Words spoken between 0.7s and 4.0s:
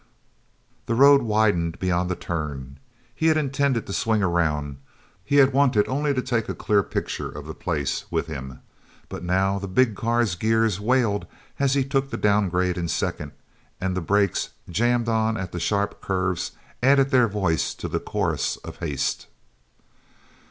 he road widened beyond the turn. He had intended to